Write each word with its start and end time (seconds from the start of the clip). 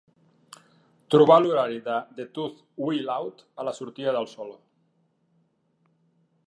Trobar 1.15 1.35
l'horari 1.43 1.77
de 1.89 1.97
"The 2.19 2.25
Tooth 2.37 2.63
Will 2.87 3.13
Out" 3.17 3.45
a 3.63 3.67
la 3.69 3.75
sortida 3.81 4.17
del 4.19 4.31
sol. 4.35 4.53